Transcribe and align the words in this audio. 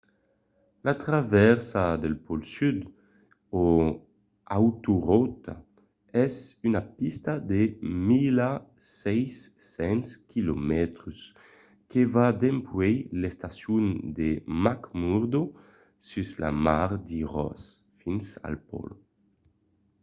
la 0.85 0.93
travèrsa 1.03 1.83
del 2.03 2.15
pòl 2.25 2.41
sud 2.55 2.79
o 3.61 3.63
autorota 4.59 5.53
es 6.25 6.33
una 6.67 6.81
pista 6.97 7.33
de 7.51 7.61
1600 8.09 10.31
km 10.31 10.71
que 11.91 12.01
va 12.15 12.27
dempuèi 12.45 12.95
l'estacion 13.21 13.83
de 14.17 14.29
mcmurdo 14.63 15.41
sus 16.09 16.29
la 16.43 16.51
mar 16.65 16.89
de 17.09 17.19
ross 17.33 17.63
fins 18.01 18.25
al 18.47 18.55
pòl 18.69 18.89